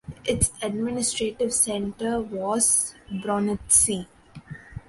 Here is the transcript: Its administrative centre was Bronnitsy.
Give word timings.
Its 0.25 0.49
administrative 0.63 1.53
centre 1.53 2.19
was 2.19 2.95
Bronnitsy. 3.11 4.07